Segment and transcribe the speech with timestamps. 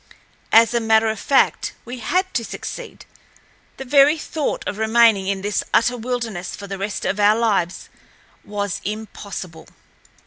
[0.51, 3.05] As a matter of fact, we had to succeed.
[3.77, 7.87] The very thought of remaining in this utter wilderness for the rest of our lives
[8.43, 9.67] was impossible.